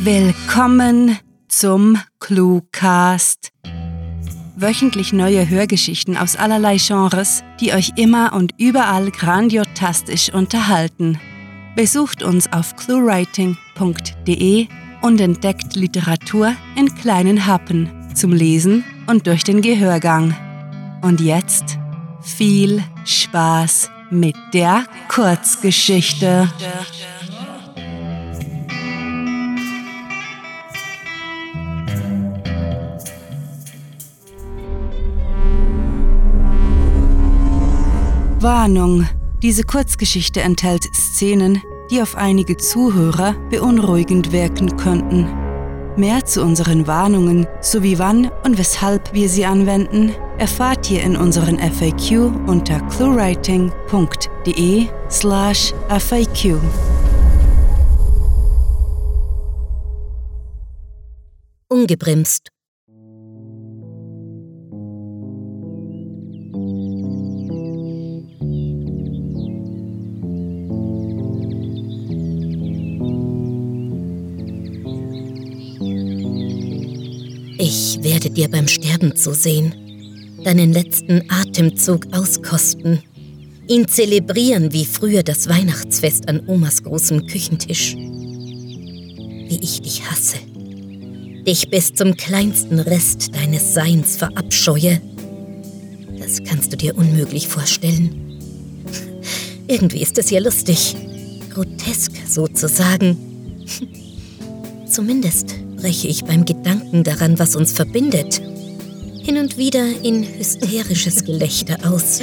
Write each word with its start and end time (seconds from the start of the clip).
Willkommen 0.00 1.18
zum 1.48 1.98
Cluecast. 2.20 3.50
Wöchentlich 4.56 5.12
neue 5.12 5.48
Hörgeschichten 5.48 6.16
aus 6.16 6.36
allerlei 6.36 6.76
Genres, 6.76 7.42
die 7.60 7.72
euch 7.72 7.90
immer 7.96 8.32
und 8.32 8.54
überall 8.58 9.10
grandiotastisch 9.10 10.32
unterhalten. 10.32 11.18
Besucht 11.74 12.22
uns 12.22 12.52
auf 12.52 12.76
cluewriting.de 12.76 14.68
und 15.02 15.20
entdeckt 15.20 15.74
Literatur 15.74 16.54
in 16.76 16.94
kleinen 16.94 17.44
Happen 17.46 17.90
zum 18.14 18.32
Lesen 18.32 18.84
und 19.08 19.26
durch 19.26 19.42
den 19.42 19.62
Gehörgang. 19.62 20.36
Und 21.02 21.20
jetzt 21.20 21.76
viel 22.22 22.84
Spaß 23.04 23.90
mit 24.10 24.36
der 24.54 24.84
Kurzgeschichte. 25.08 26.48
Warnung. 38.48 39.06
Diese 39.42 39.62
Kurzgeschichte 39.62 40.40
enthält 40.40 40.84
Szenen, 40.94 41.62
die 41.90 42.00
auf 42.00 42.16
einige 42.16 42.56
Zuhörer 42.56 43.34
beunruhigend 43.50 44.32
wirken 44.32 44.74
könnten. 44.78 45.26
Mehr 45.98 46.24
zu 46.24 46.42
unseren 46.42 46.86
Warnungen 46.86 47.46
sowie 47.60 47.98
wann 47.98 48.30
und 48.44 48.56
weshalb 48.56 49.12
wir 49.12 49.28
sie 49.28 49.44
anwenden, 49.44 50.14
erfahrt 50.38 50.90
ihr 50.90 51.02
in 51.02 51.14
unseren 51.14 51.58
FAQ 51.58 52.32
unter 52.46 52.80
cluewriting.de 52.88 54.86
slash 55.10 55.74
FAQ. 55.90 56.58
Ungebremst. 61.68 62.48
Werde 78.18 78.30
dir 78.30 78.50
beim 78.50 78.66
Sterben 78.66 79.14
zusehen, 79.14 79.72
deinen 80.42 80.72
letzten 80.72 81.30
Atemzug 81.30 82.04
auskosten, 82.10 83.00
ihn 83.68 83.86
zelebrieren 83.86 84.72
wie 84.72 84.86
früher 84.86 85.22
das 85.22 85.48
Weihnachtsfest 85.48 86.28
an 86.28 86.42
Omas 86.48 86.82
großem 86.82 87.28
Küchentisch. 87.28 87.94
Wie 87.94 89.60
ich 89.62 89.82
dich 89.82 90.02
hasse, 90.10 90.38
dich 91.46 91.70
bis 91.70 91.94
zum 91.94 92.16
kleinsten 92.16 92.80
Rest 92.80 93.36
deines 93.36 93.72
Seins 93.72 94.16
verabscheue, 94.16 95.00
das 96.18 96.42
kannst 96.42 96.72
du 96.72 96.76
dir 96.76 96.96
unmöglich 96.96 97.46
vorstellen. 97.46 98.40
Irgendwie 99.68 100.02
ist 100.02 100.18
es 100.18 100.30
ja 100.30 100.40
lustig, 100.40 100.96
grotesk 101.54 102.14
sozusagen. 102.26 103.16
Zumindest 104.90 105.54
breche 105.76 106.08
ich 106.08 106.24
beim 106.24 106.44
Gedanken 106.44 106.77
daran, 106.92 107.38
was 107.38 107.56
uns 107.56 107.72
verbindet, 107.72 108.40
hin 109.22 109.38
und 109.38 109.56
wieder 109.56 109.84
in 110.02 110.22
hysterisches 110.22 111.24
Gelächter 111.24 111.76
aus. 111.90 112.20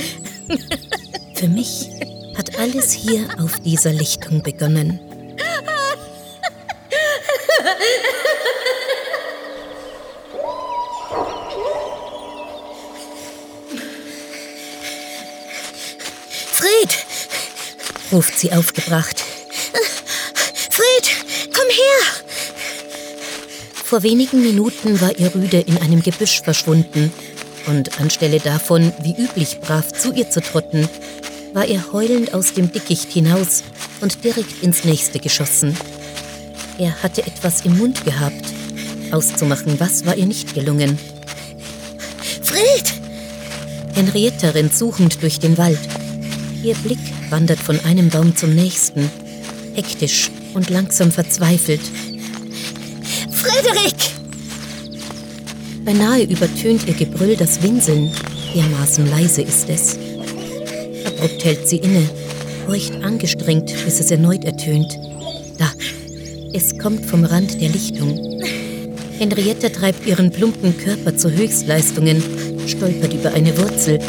Für 1.36 1.48
mich 1.48 1.90
hat 2.38 2.58
alles 2.60 2.92
hier 2.92 3.28
auf 3.40 3.60
dieser 3.60 3.94
Lichtung 3.94 4.42
begonnen. 4.42 5.00
Fred! 16.52 17.06
ruft 18.12 18.40
sie 18.40 18.54
aufgebracht. 18.54 19.25
Vor 23.86 24.02
wenigen 24.02 24.42
Minuten 24.42 25.00
war 25.00 25.16
ihr 25.16 25.36
Rüde 25.36 25.60
in 25.60 25.78
einem 25.78 26.02
Gebüsch 26.02 26.42
verschwunden 26.42 27.14
und 27.68 28.02
anstelle 28.02 28.40
davon, 28.40 28.92
wie 29.04 29.14
üblich 29.16 29.60
brav 29.60 29.92
zu 29.94 30.12
ihr 30.12 30.28
zu 30.28 30.42
trotten, 30.42 30.90
war 31.54 31.68
er 31.68 31.94
heulend 31.94 32.34
aus 32.34 32.54
dem 32.54 32.72
Dickicht 32.72 33.12
hinaus 33.12 33.62
und 34.02 34.24
direkt 34.24 34.64
ins 34.64 34.86
nächste 34.86 35.20
geschossen. 35.20 35.78
Er 36.80 37.04
hatte 37.04 37.28
etwas 37.28 37.64
im 37.64 37.78
Mund 37.78 38.04
gehabt. 38.04 38.44
Auszumachen, 39.12 39.80
was 39.80 40.04
war 40.04 40.16
ihr 40.16 40.26
nicht 40.26 40.56
gelungen. 40.56 40.98
Fred! 42.42 42.92
Henrietta 43.94 44.50
rennt 44.50 44.74
suchend 44.74 45.22
durch 45.22 45.40
den 45.40 45.60
Wald. 45.60 45.80
Ihr 46.64 46.74
Blick 46.74 46.98
wandert 47.30 47.60
von 47.60 47.80
einem 47.86 48.10
Baum 48.10 48.36
zum 48.36 48.56
nächsten, 48.56 49.12
hektisch 49.76 50.32
und 50.56 50.72
langsam 50.72 51.12
verzweifelt. 51.12 51.82
Frederik! 53.86 53.96
Beinahe 55.84 56.24
übertönt 56.24 56.88
ihr 56.88 56.94
Gebrüll 56.94 57.36
das 57.36 57.62
Winseln, 57.62 58.12
dermaßen 58.56 59.08
leise 59.10 59.44
ist 59.44 59.70
es. 59.70 59.98
Abrupt 61.06 61.44
hält 61.44 61.68
sie 61.68 61.78
inne, 61.78 62.10
horcht 62.68 62.96
angestrengt, 63.04 63.74
bis 63.86 64.00
es 64.00 64.10
erneut 64.10 64.44
ertönt. 64.44 64.98
Da, 65.60 65.72
es 66.54 66.78
kommt 66.80 67.06
vom 67.06 67.24
Rand 67.24 67.62
der 67.62 67.70
Lichtung. 67.70 68.42
Henriette 69.18 69.72
treibt 69.72 70.06
ihren 70.08 70.32
plumpen 70.32 70.76
Körper 70.78 71.16
zu 71.16 71.32
Höchstleistungen, 71.32 72.22
stolpert 72.68 73.14
über 73.14 73.34
eine 73.34 73.56
Wurzel, 73.58 74.00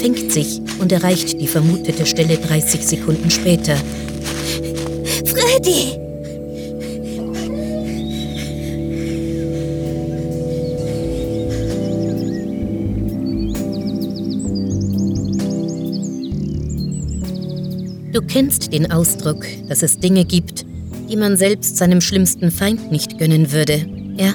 fängt 0.00 0.32
sich 0.32 0.60
und 0.78 0.92
erreicht 0.92 1.40
die 1.40 1.48
vermutete 1.48 2.06
Stelle 2.06 2.36
30 2.36 2.86
Sekunden 2.86 3.30
später. 3.30 3.76
Freddy! 5.26 6.03
Du 18.14 18.22
kennst 18.22 18.72
den 18.72 18.92
Ausdruck, 18.92 19.44
dass 19.68 19.82
es 19.82 19.98
Dinge 19.98 20.24
gibt, 20.24 20.64
die 21.10 21.16
man 21.16 21.36
selbst 21.36 21.76
seinem 21.76 22.00
schlimmsten 22.00 22.52
Feind 22.52 22.92
nicht 22.92 23.18
gönnen 23.18 23.50
würde, 23.50 23.84
ja? 24.16 24.32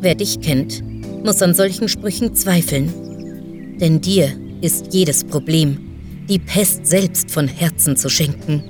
Wer 0.00 0.14
dich 0.14 0.40
kennt, 0.40 0.80
muss 1.24 1.42
an 1.42 1.52
solchen 1.52 1.88
Sprüchen 1.88 2.32
zweifeln. 2.36 3.76
Denn 3.80 4.00
dir 4.00 4.30
ist 4.60 4.94
jedes 4.94 5.24
Problem, 5.24 5.80
die 6.28 6.38
Pest 6.38 6.86
selbst 6.86 7.32
von 7.32 7.48
Herzen 7.48 7.96
zu 7.96 8.08
schenken. 8.08 8.62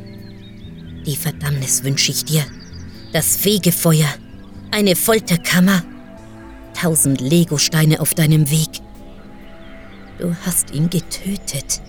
Die 1.04 1.16
Verdammnis 1.16 1.84
wünsche 1.84 2.10
ich 2.10 2.24
dir. 2.24 2.42
Das 3.12 3.36
Fegefeuer, 3.36 4.08
eine 4.70 4.96
Folterkammer, 4.96 5.82
tausend 6.72 7.20
Legosteine 7.20 8.00
auf 8.00 8.14
deinem 8.14 8.50
Weg. 8.50 8.80
Du 10.18 10.34
hast 10.46 10.74
ihn 10.74 10.88
getötet 10.88 11.82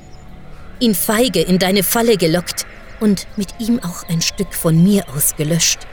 ihn 0.82 0.96
feige 0.96 1.42
in 1.42 1.60
deine 1.60 1.84
Falle 1.84 2.18
gelockt 2.18 2.66
und 3.00 3.28
mit 3.38 3.50
ihm 3.60 3.80
auch 3.80 4.08
ein 4.10 4.22
Stück 4.22 4.54
von 4.54 4.84
mir 4.84 5.06
ausgelöscht. 5.16 5.88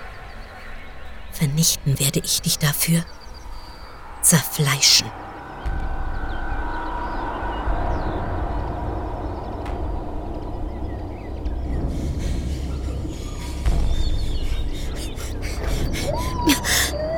Vernichten 1.33 1.99
werde 2.01 2.21
ich 2.25 2.43
dich 2.43 2.59
dafür. 2.59 3.05
Zerfleischen. 4.23 5.07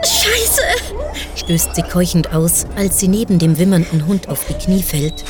Scheiße! 0.05 0.63
stößt 1.37 1.75
sie 1.75 1.83
keuchend 1.83 2.33
aus, 2.33 2.67
als 2.77 3.01
sie 3.01 3.09
neben 3.09 3.39
dem 3.39 3.59
wimmernden 3.59 4.07
Hund 4.07 4.29
auf 4.29 4.45
die 4.45 4.55
Knie 4.55 4.83
fällt. 4.83 5.25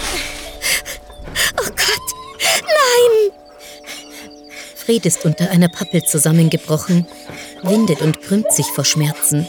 Fred 4.91 5.07
ist 5.07 5.25
unter 5.25 5.49
einer 5.53 5.69
Pappel 5.69 6.03
zusammengebrochen, 6.03 7.07
windet 7.63 8.03
und 8.03 8.21
krümmt 8.23 8.51
sich 8.51 8.67
vor 8.67 8.85
Schmerzen. 8.85 9.47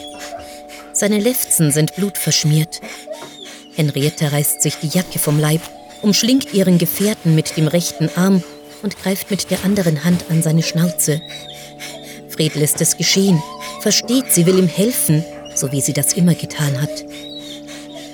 Seine 0.92 1.18
Lefzen 1.18 1.72
sind 1.72 1.96
blutverschmiert. 1.96 2.80
Henriette 3.74 4.30
reißt 4.30 4.62
sich 4.62 4.76
die 4.76 4.86
Jacke 4.86 5.18
vom 5.18 5.40
Leib, 5.40 5.60
umschlingt 6.00 6.54
ihren 6.54 6.78
Gefährten 6.78 7.34
mit 7.34 7.56
dem 7.56 7.66
rechten 7.66 8.08
Arm 8.14 8.44
und 8.84 8.96
greift 9.02 9.32
mit 9.32 9.50
der 9.50 9.64
anderen 9.64 10.04
Hand 10.04 10.26
an 10.30 10.44
seine 10.44 10.62
Schnauze. 10.62 11.20
Fred 12.28 12.54
lässt 12.54 12.80
es 12.80 12.96
geschehen, 12.96 13.42
versteht, 13.80 14.30
sie 14.30 14.46
will 14.46 14.60
ihm 14.60 14.68
helfen, 14.68 15.24
so 15.56 15.72
wie 15.72 15.80
sie 15.80 15.92
das 15.92 16.12
immer 16.12 16.36
getan 16.36 16.80
hat. 16.80 17.04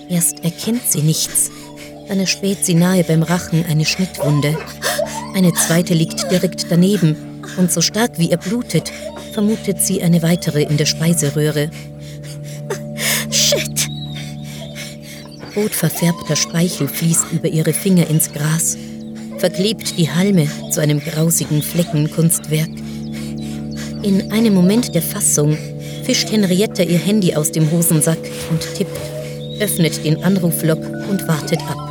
Erst 0.09 0.43
erkennt 0.45 0.91
sie 0.91 1.03
nichts, 1.03 1.51
dann 2.09 2.21
erspäht 2.21 2.65
sie 2.65 2.75
nahe 2.75 3.05
beim 3.05 3.23
Rachen 3.23 3.67
eine 3.69 3.85
Schnittwunde. 3.85 4.57
Eine 5.38 5.52
zweite 5.52 5.94
liegt 5.94 6.32
direkt 6.32 6.67
daneben 6.69 7.14
und 7.58 7.70
so 7.70 7.81
stark 7.81 8.19
wie 8.19 8.32
er 8.32 8.38
blutet, 8.38 8.90
vermutet 9.32 9.81
sie 9.81 10.02
eine 10.02 10.20
weitere 10.20 10.64
in 10.64 10.76
der 10.76 10.85
Speiseröhre. 10.85 11.70
Shit! 13.31 13.87
Rotverfärbter 15.55 16.35
Speichel 16.35 16.88
fließt 16.88 17.26
über 17.31 17.46
ihre 17.46 17.73
Finger 17.73 18.11
ins 18.11 18.32
Gras, 18.32 18.76
verklebt 19.37 19.96
die 19.96 20.11
Halme 20.11 20.49
zu 20.73 20.81
einem 20.81 20.99
grausigen 20.99 21.62
Fleckenkunstwerk. 21.62 22.70
In 24.02 24.32
einem 24.32 24.55
Moment 24.55 24.93
der 24.93 25.02
Fassung 25.02 25.56
fischt 26.02 26.32
Henrietta 26.32 26.82
ihr 26.82 26.99
Handy 26.99 27.37
aus 27.37 27.52
dem 27.52 27.70
Hosensack 27.70 28.19
und 28.50 28.75
tippt, 28.75 28.99
öffnet 29.61 30.05
den 30.05 30.20
Anruflog 30.25 30.81
und 31.08 31.29
wartet 31.29 31.61
ab. 31.61 31.88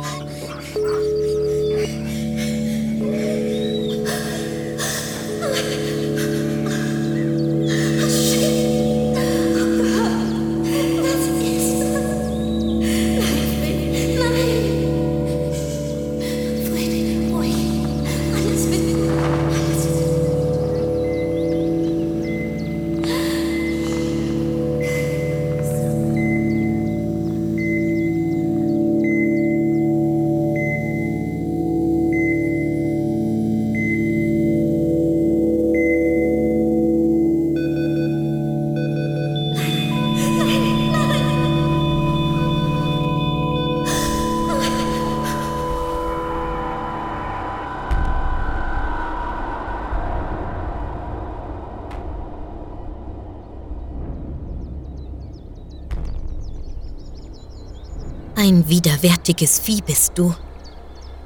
Ein 58.48 58.66
widerwärtiges 58.66 59.58
Vieh 59.58 59.82
bist 59.82 60.12
du. 60.14 60.34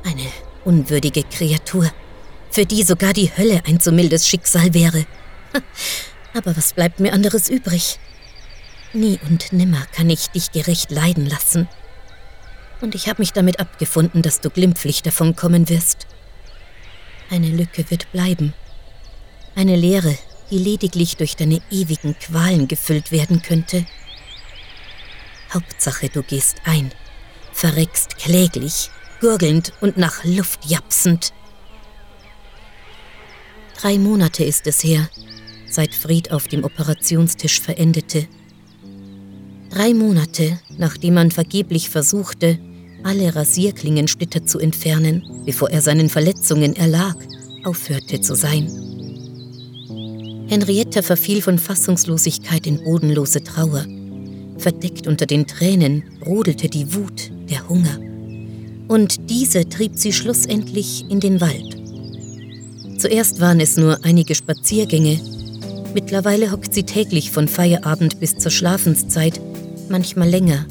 Eine 0.02 0.26
unwürdige 0.64 1.22
Kreatur, 1.22 1.88
für 2.50 2.66
die 2.66 2.82
sogar 2.82 3.12
die 3.12 3.30
Hölle 3.36 3.62
ein 3.64 3.78
so 3.78 3.92
mildes 3.92 4.26
Schicksal 4.26 4.74
wäre. 4.74 5.06
Aber 6.34 6.56
was 6.56 6.72
bleibt 6.72 6.98
mir 6.98 7.12
anderes 7.12 7.48
übrig? 7.48 8.00
Nie 8.92 9.20
und 9.28 9.52
nimmer 9.52 9.86
kann 9.92 10.10
ich 10.10 10.30
dich 10.30 10.50
gerecht 10.50 10.90
leiden 10.90 11.26
lassen. 11.26 11.68
Und 12.80 12.96
ich 12.96 13.06
habe 13.06 13.22
mich 13.22 13.32
damit 13.32 13.60
abgefunden, 13.60 14.22
dass 14.22 14.40
du 14.40 14.50
glimpflich 14.50 15.04
davon 15.04 15.36
kommen 15.36 15.68
wirst. 15.68 16.08
Eine 17.30 17.50
Lücke 17.50 17.88
wird 17.88 18.10
bleiben. 18.10 18.52
Eine 19.54 19.76
Leere, 19.76 20.18
die 20.50 20.58
lediglich 20.58 21.16
durch 21.18 21.36
deine 21.36 21.62
ewigen 21.70 22.18
Qualen 22.18 22.66
gefüllt 22.66 23.12
werden 23.12 23.42
könnte. 23.42 23.86
Hauptsache, 25.54 26.08
du 26.08 26.24
gehst 26.24 26.56
ein 26.64 26.90
verreckst 27.52 28.18
kläglich, 28.18 28.90
gurgelnd 29.20 29.72
und 29.80 29.96
nach 29.96 30.24
Luft 30.24 30.64
japsend. 30.66 31.32
Drei 33.80 33.98
Monate 33.98 34.44
ist 34.44 34.66
es 34.66 34.84
her, 34.84 35.08
seit 35.68 35.94
Fried 35.94 36.30
auf 36.30 36.46
dem 36.46 36.64
Operationstisch 36.64 37.60
verendete. 37.60 38.28
Drei 39.70 39.94
Monate, 39.94 40.60
nachdem 40.76 41.14
man 41.14 41.30
vergeblich 41.30 41.90
versuchte, 41.90 42.58
alle 43.02 43.34
Rasierklingensplitter 43.34 44.44
zu 44.44 44.58
entfernen, 44.60 45.24
bevor 45.44 45.70
er 45.70 45.82
seinen 45.82 46.08
Verletzungen 46.08 46.76
erlag, 46.76 47.16
aufhörte 47.64 48.20
zu 48.20 48.36
sein. 48.36 48.70
Henrietta 50.48 51.02
verfiel 51.02 51.42
von 51.42 51.58
Fassungslosigkeit 51.58 52.66
in 52.66 52.84
bodenlose 52.84 53.42
Trauer. 53.42 53.86
Verdeckt 54.58 55.06
unter 55.06 55.26
den 55.26 55.46
Tränen 55.46 56.04
brodelte 56.20 56.68
die 56.68 56.94
Wut, 56.94 57.31
Hunger. 57.72 57.98
Und 58.88 59.30
diese 59.30 59.66
trieb 59.66 59.92
sie 59.94 60.12
schlussendlich 60.12 61.06
in 61.08 61.20
den 61.20 61.40
Wald. 61.40 61.76
Zuerst 62.98 63.40
waren 63.40 63.60
es 63.60 63.76
nur 63.76 64.04
einige 64.04 64.34
Spaziergänge. 64.34 65.18
Mittlerweile 65.94 66.52
hockt 66.52 66.74
sie 66.74 66.82
täglich 66.84 67.30
von 67.30 67.48
Feierabend 67.48 68.20
bis 68.20 68.36
zur 68.36 68.50
Schlafenszeit, 68.50 69.40
manchmal 69.88 70.28
länger, 70.28 70.66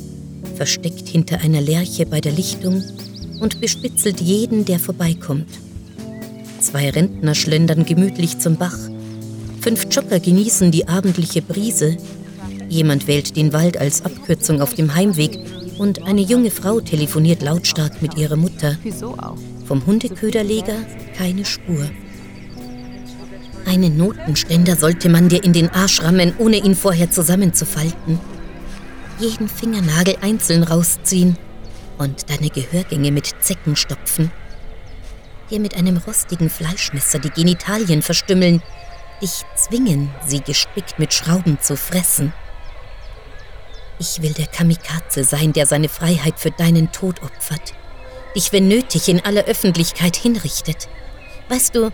versteckt 0.55 1.09
hinter 1.09 1.39
einer 1.39 1.61
Lerche 1.61 2.05
bei 2.05 2.21
der 2.21 2.31
Lichtung 2.31 2.83
und 3.39 3.59
bespitzelt 3.59 4.21
jeden, 4.21 4.65
der 4.65 4.79
vorbeikommt. 4.79 5.49
Zwei 6.59 6.91
Rentner 6.91 7.33
schlendern 7.33 7.85
gemütlich 7.85 8.37
zum 8.37 8.57
Bach. 8.57 8.77
Fünf 9.61 9.87
Jogger 9.89 10.19
genießen 10.19 10.69
die 10.71 10.87
abendliche 10.87 11.41
Brise. 11.41 11.97
Jemand 12.69 13.07
wählt 13.07 13.35
den 13.35 13.51
Wald 13.51 13.77
als 13.77 14.05
Abkürzung 14.05 14.61
auf 14.61 14.75
dem 14.75 14.93
Heimweg 14.93 15.39
und 15.81 16.03
eine 16.03 16.21
junge 16.21 16.51
Frau 16.51 16.79
telefoniert 16.79 17.41
lautstark 17.41 18.03
mit 18.03 18.15
ihrer 18.15 18.35
Mutter. 18.35 18.77
Vom 19.65 19.83
Hundeköderleger 19.83 20.75
keine 21.17 21.43
Spur. 21.43 21.89
Einen 23.65 23.97
Notenständer 23.97 24.75
sollte 24.75 25.09
man 25.09 25.27
dir 25.27 25.43
in 25.43 25.53
den 25.53 25.69
Arsch 25.69 26.03
rammen, 26.03 26.35
ohne 26.37 26.57
ihn 26.57 26.75
vorher 26.75 27.09
zusammenzufalten. 27.09 28.19
Jeden 29.17 29.49
Fingernagel 29.49 30.17
einzeln 30.21 30.61
rausziehen 30.61 31.35
und 31.97 32.29
deine 32.29 32.51
Gehörgänge 32.51 33.11
mit 33.11 33.31
Zecken 33.39 33.75
stopfen. 33.75 34.29
Dir 35.49 35.59
mit 35.59 35.75
einem 35.75 35.97
rostigen 35.97 36.51
Fleischmesser 36.51 37.17
die 37.17 37.31
Genitalien 37.31 38.03
verstümmeln, 38.03 38.61
dich 39.19 39.41
zwingen, 39.55 40.11
sie 40.27 40.41
gespickt 40.41 40.99
mit 40.99 41.11
Schrauben 41.11 41.57
zu 41.59 41.75
fressen. 41.75 42.33
Ich 44.01 44.23
will 44.23 44.33
der 44.33 44.47
Kamikaze 44.47 45.23
sein, 45.23 45.53
der 45.53 45.67
seine 45.67 45.87
Freiheit 45.87 46.39
für 46.39 46.49
deinen 46.49 46.91
Tod 46.91 47.21
opfert. 47.21 47.75
Dich, 48.35 48.51
wenn 48.51 48.67
nötig, 48.67 49.07
in 49.09 49.23
aller 49.23 49.43
Öffentlichkeit 49.43 50.15
hinrichtet. 50.15 50.89
Weißt 51.49 51.75
du, 51.75 51.91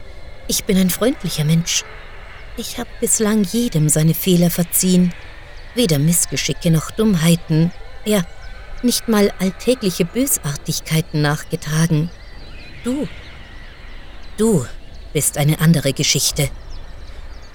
ich 0.48 0.64
bin 0.64 0.78
ein 0.78 0.90
freundlicher 0.90 1.44
Mensch. 1.44 1.84
Ich 2.56 2.78
habe 2.78 2.88
bislang 3.02 3.44
jedem 3.44 3.90
seine 3.90 4.14
Fehler 4.14 4.50
verziehen. 4.50 5.14
Weder 5.76 6.00
Missgeschicke 6.00 6.72
noch 6.72 6.92
Dummheiten. 6.92 7.74
Ja, 8.06 8.22
nicht 8.84 9.10
mal 9.10 9.34
alltägliche 9.40 10.06
Bösartigkeiten 10.06 11.22
nachgetragen. 11.22 12.10
Du, 12.86 13.10
du 14.38 14.66
bist 15.12 15.38
eine 15.38 15.60
andere 15.60 15.92
Geschichte. 15.92 16.50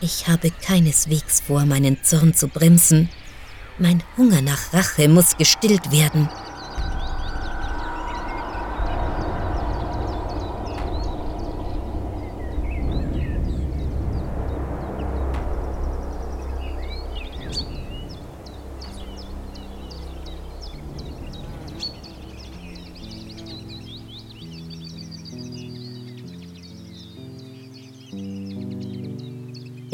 Ich 0.03 0.29
habe 0.29 0.51
keineswegs 0.51 1.41
vor, 1.41 1.65
meinen 1.65 2.05
Zorn 2.05 2.35
zu 2.35 2.49
bremsen 2.49 3.09
mein 3.79 4.03
Hunger 4.17 4.43
nach 4.43 4.73
Rache 4.73 5.09
muss 5.09 5.37
gestillt 5.37 5.91
werden. 5.93 6.29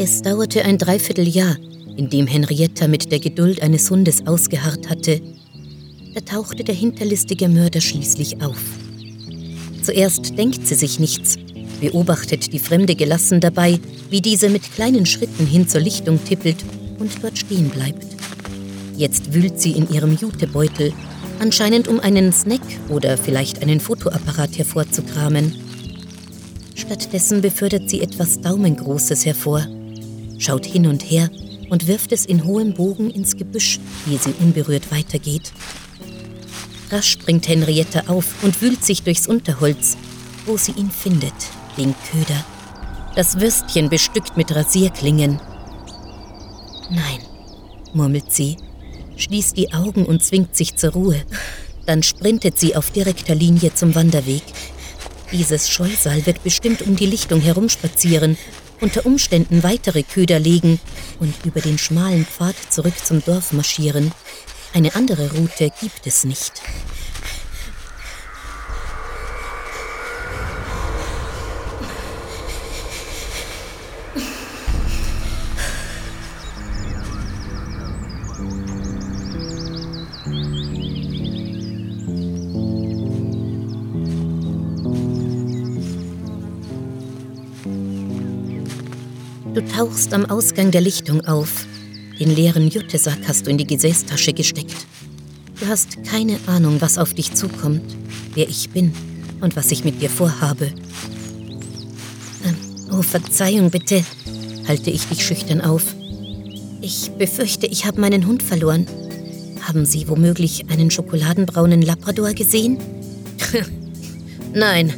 Es 0.00 0.22
dauerte 0.22 0.64
ein 0.64 0.78
Dreivierteljahr, 0.78 1.56
in 1.98 2.08
dem 2.08 2.28
Henrietta 2.28 2.86
mit 2.86 3.10
der 3.10 3.18
Geduld 3.18 3.60
eines 3.60 3.90
Hundes 3.90 4.24
ausgeharrt 4.26 4.88
hatte, 4.88 5.20
da 6.14 6.20
tauchte 6.20 6.62
der 6.62 6.74
hinterlistige 6.74 7.48
Mörder 7.48 7.80
schließlich 7.80 8.40
auf. 8.40 8.60
Zuerst 9.82 10.38
denkt 10.38 10.66
sie 10.66 10.76
sich 10.76 11.00
nichts, 11.00 11.36
beobachtet 11.80 12.52
die 12.52 12.60
Fremde 12.60 12.94
gelassen 12.94 13.40
dabei, 13.40 13.80
wie 14.10 14.20
diese 14.20 14.48
mit 14.48 14.72
kleinen 14.74 15.06
Schritten 15.06 15.44
hin 15.44 15.68
zur 15.68 15.80
Lichtung 15.80 16.24
tippelt 16.24 16.64
und 17.00 17.10
dort 17.20 17.36
stehen 17.36 17.68
bleibt. 17.68 18.06
Jetzt 18.96 19.34
wühlt 19.34 19.60
sie 19.60 19.72
in 19.72 19.90
ihrem 19.90 20.16
Jutebeutel, 20.16 20.92
anscheinend 21.40 21.88
um 21.88 21.98
einen 21.98 22.32
Snack 22.32 22.62
oder 22.88 23.18
vielleicht 23.18 23.60
einen 23.60 23.80
Fotoapparat 23.80 24.56
hervorzukramen. 24.56 25.52
Stattdessen 26.76 27.40
befördert 27.40 27.90
sie 27.90 28.02
etwas 28.02 28.40
Daumengroßes 28.40 29.26
hervor, 29.26 29.66
schaut 30.38 30.64
hin 30.64 30.86
und 30.86 31.02
her 31.02 31.28
und 31.68 31.86
wirft 31.86 32.12
es 32.12 32.26
in 32.26 32.44
hohem 32.44 32.74
Bogen 32.74 33.10
ins 33.10 33.36
Gebüsch, 33.36 33.78
ehe 34.08 34.18
sie 34.18 34.34
unberührt 34.40 34.90
weitergeht. 34.90 35.52
Rasch 36.90 37.10
springt 37.12 37.48
Henriette 37.48 38.08
auf 38.08 38.42
und 38.42 38.62
wühlt 38.62 38.84
sich 38.84 39.02
durchs 39.02 39.26
Unterholz, 39.26 39.96
wo 40.46 40.56
sie 40.56 40.72
ihn 40.72 40.90
findet, 40.90 41.34
den 41.76 41.94
Köder. 42.10 42.44
Das 43.14 43.40
Würstchen 43.40 43.88
bestückt 43.88 44.36
mit 44.36 44.54
Rasierklingen. 44.54 45.40
Nein, 46.90 47.20
murmelt 47.92 48.32
sie, 48.32 48.56
schließt 49.16 49.56
die 49.56 49.72
Augen 49.74 50.06
und 50.06 50.22
zwingt 50.22 50.56
sich 50.56 50.76
zur 50.76 50.92
Ruhe. 50.92 51.22
Dann 51.84 52.02
sprintet 52.02 52.58
sie 52.58 52.76
auf 52.76 52.90
direkter 52.90 53.34
Linie 53.34 53.74
zum 53.74 53.94
Wanderweg. 53.94 54.42
Dieses 55.32 55.68
Scheusal 55.68 56.24
wird 56.24 56.42
bestimmt 56.42 56.82
um 56.82 56.96
die 56.96 57.06
Lichtung 57.06 57.40
herumspazieren, 57.40 58.38
unter 58.80 59.04
Umständen 59.04 59.62
weitere 59.62 60.02
Köder 60.02 60.38
legen 60.38 60.80
und 61.20 61.34
über 61.44 61.60
den 61.60 61.78
schmalen 61.78 62.24
Pfad 62.24 62.56
zurück 62.70 62.94
zum 63.02 63.24
Dorf 63.24 63.52
marschieren. 63.52 64.12
Eine 64.74 64.94
andere 64.94 65.30
Route 65.32 65.70
gibt 65.80 66.06
es 66.06 66.24
nicht. 66.24 66.52
Tauchst 89.78 90.12
am 90.12 90.26
Ausgang 90.26 90.72
der 90.72 90.80
Lichtung 90.80 91.24
auf. 91.24 91.64
Den 92.18 92.34
leeren 92.34 92.66
Juttesack 92.66 93.18
hast 93.28 93.46
du 93.46 93.50
in 93.50 93.58
die 93.58 93.66
Gesäßtasche 93.66 94.32
gesteckt. 94.32 94.74
Du 95.60 95.68
hast 95.68 96.02
keine 96.02 96.36
Ahnung, 96.48 96.80
was 96.80 96.98
auf 96.98 97.14
dich 97.14 97.32
zukommt, 97.34 97.94
wer 98.34 98.48
ich 98.48 98.70
bin 98.70 98.92
und 99.40 99.54
was 99.54 99.70
ich 99.70 99.84
mit 99.84 100.02
dir 100.02 100.10
vorhabe. 100.10 100.72
Ähm, 102.44 102.56
oh, 102.90 103.02
Verzeihung 103.02 103.70
bitte, 103.70 104.04
halte 104.66 104.90
ich 104.90 105.06
dich 105.06 105.24
schüchtern 105.24 105.60
auf. 105.60 105.84
Ich 106.80 107.12
befürchte, 107.12 107.68
ich 107.68 107.86
habe 107.86 108.00
meinen 108.00 108.26
Hund 108.26 108.42
verloren. 108.42 108.84
Haben 109.60 109.86
Sie 109.86 110.08
womöglich 110.08 110.68
einen 110.70 110.90
schokoladenbraunen 110.90 111.82
Labrador 111.82 112.32
gesehen? 112.32 112.78
Nein, 114.52 114.92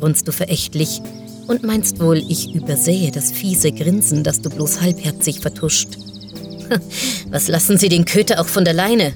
grunzt 0.00 0.26
du 0.26 0.32
verächtlich 0.32 1.02
und 1.46 1.62
meinst 1.62 2.00
wohl, 2.00 2.18
ich 2.18 2.54
übersehe 2.54 3.10
das 3.10 3.32
fiese 3.32 3.72
Grinsen, 3.72 4.24
das 4.24 4.40
du 4.40 4.50
bloß 4.50 4.80
halbherzig 4.80 5.40
vertuscht. 5.40 5.98
Was 7.30 7.48
lassen 7.48 7.78
Sie 7.78 7.88
den 7.88 8.04
Köter 8.04 8.40
auch 8.40 8.46
von 8.46 8.64
der 8.64 8.74
Leine? 8.74 9.12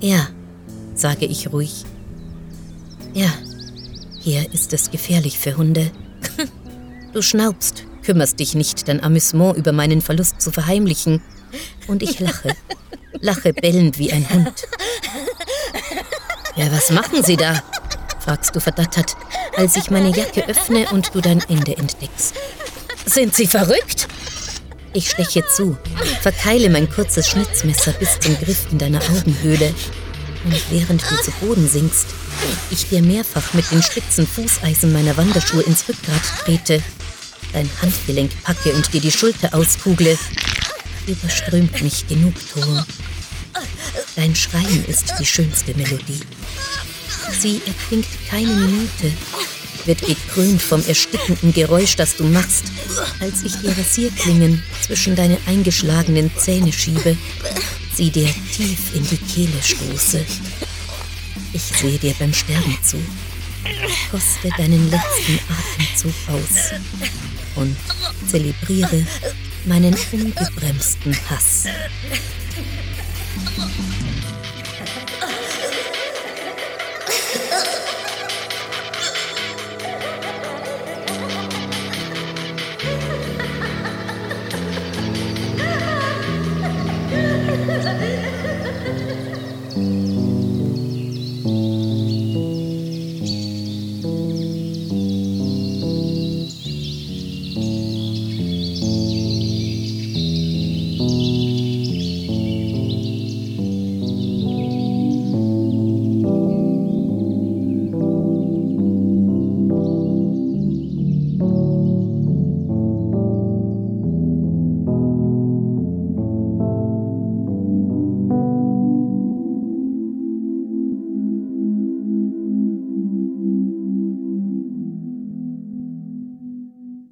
Ja, 0.00 0.28
sage 0.94 1.26
ich 1.26 1.52
ruhig. 1.52 1.84
Ja, 3.12 3.32
hier 4.20 4.52
ist 4.52 4.72
es 4.72 4.90
gefährlich 4.90 5.38
für 5.38 5.56
Hunde. 5.56 5.90
Du 7.12 7.22
schnaubst, 7.22 7.86
kümmerst 8.04 8.38
dich 8.38 8.54
nicht, 8.54 8.86
dein 8.86 9.02
Amüsement 9.02 9.56
über 9.56 9.72
meinen 9.72 10.00
Verlust 10.00 10.40
zu 10.40 10.52
verheimlichen. 10.52 11.20
Und 11.88 12.04
ich 12.04 12.20
lache, 12.20 12.54
lache 13.18 13.52
bellend 13.52 13.98
wie 13.98 14.12
ein 14.12 14.30
Hund. 14.30 14.68
Ja, 16.54 16.70
was 16.70 16.92
machen 16.92 17.24
Sie 17.24 17.36
da? 17.36 17.64
fragst 18.20 18.54
du 18.54 18.60
verdattert, 18.60 19.16
als 19.56 19.76
ich 19.76 19.90
meine 19.90 20.10
Jacke 20.10 20.46
öffne 20.48 20.88
und 20.90 21.14
du 21.14 21.20
dein 21.20 21.40
Ende 21.48 21.76
entdeckst. 21.76 22.34
Sind 23.06 23.34
Sie 23.34 23.46
verrückt? 23.46 24.08
Ich 24.92 25.10
steche 25.10 25.44
zu, 25.46 25.76
verkeile 26.20 26.68
mein 26.68 26.90
kurzes 26.90 27.28
Schnitzmesser 27.28 27.92
bis 27.92 28.18
zum 28.18 28.36
Griff 28.38 28.66
in 28.72 28.78
deiner 28.78 29.00
Augenhöhle. 29.00 29.72
Und 30.44 30.70
während 30.70 31.02
du 31.02 31.16
zu 31.22 31.30
Boden 31.40 31.68
sinkst, 31.68 32.06
ich 32.70 32.88
dir 32.88 33.02
mehrfach 33.02 33.52
mit 33.54 33.70
den 33.70 33.82
spitzen 33.82 34.26
Fußeisen 34.26 34.92
meiner 34.92 35.16
Wanderschuhe 35.16 35.62
ins 35.62 35.88
Rückgrat 35.88 36.22
trete, 36.44 36.82
dein 37.52 37.70
Handgelenk 37.80 38.30
packe 38.42 38.72
und 38.72 38.92
dir 38.92 39.00
die 39.00 39.12
Schulter 39.12 39.54
auskugle, 39.54 40.18
überströmt 41.06 41.82
mich 41.82 42.06
Genugtuung. 42.08 42.84
Dein 44.16 44.34
Schreien 44.34 44.84
ist 44.86 45.14
die 45.18 45.26
schönste 45.26 45.74
Melodie. 45.74 46.20
Sie 47.38 47.60
erklingt 47.66 48.06
keine 48.28 48.54
Minute, 48.54 49.12
wird 49.86 50.00
gekrönt 50.06 50.60
vom 50.60 50.84
erstickenden 50.86 51.52
Geräusch, 51.52 51.96
das 51.96 52.16
du 52.16 52.24
machst, 52.24 52.64
als 53.20 53.42
ich 53.42 53.54
die 53.56 53.68
Rasierklingen 53.68 54.62
zwischen 54.82 55.16
deine 55.16 55.38
eingeschlagenen 55.46 56.30
Zähne 56.36 56.72
schiebe, 56.72 57.16
sie 57.94 58.10
dir 58.10 58.28
tief 58.54 58.94
in 58.94 59.06
die 59.06 59.18
Kehle 59.18 59.62
stoße. 59.62 60.24
Ich 61.52 61.62
sehe 61.62 61.98
dir 61.98 62.14
beim 62.18 62.32
Sterben 62.32 62.78
zu, 62.82 62.96
koste 64.10 64.48
deinen 64.56 64.90
letzten 64.90 65.38
Atemzug 65.48 66.14
aus 66.28 66.72
und 67.56 67.76
zelebriere 68.28 69.06
meinen 69.66 69.96
ungebremsten 70.12 71.16
Hass. 71.28 71.64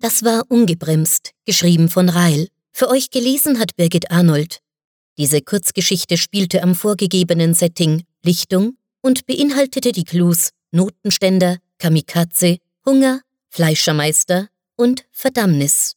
Das 0.00 0.23
war 0.23 0.45
Ungebremst, 0.49 1.33
geschrieben 1.45 1.88
von 1.88 2.09
Reil. 2.09 2.49
Für 2.71 2.88
euch 2.88 3.11
gelesen 3.11 3.59
hat 3.59 3.75
Birgit 3.75 4.12
Arnold. 4.12 4.61
Diese 5.19 5.40
Kurzgeschichte 5.43 6.17
spielte 6.17 6.62
am 6.62 6.76
vorgegebenen 6.76 7.52
Setting 7.52 8.05
Lichtung 8.23 8.76
und 9.00 9.26
beinhaltete 9.26 9.90
die 9.90 10.05
Clues 10.05 10.50
Notenständer, 10.71 11.57
Kamikaze, 11.78 12.59
Hunger, 12.87 13.23
Fleischermeister 13.49 14.49
und 14.76 15.05
Verdammnis. 15.11 15.97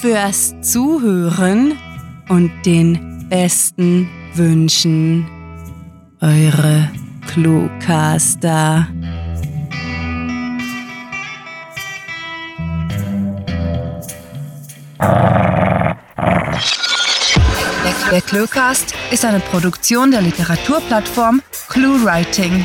fürs 0.00 0.54
Zuhören 0.62 1.76
und 2.30 2.50
den 2.64 3.26
besten 3.28 4.08
Wünschen. 4.34 5.28
Eure 6.22 6.90
Cluecaster. 7.26 8.88
Der 18.10 18.22
Cluecast 18.22 18.94
ist 19.10 19.24
eine 19.24 19.40
Produktion 19.40 20.10
der 20.10 20.22
Literaturplattform 20.22 21.42
ClueWriting. 21.68 22.64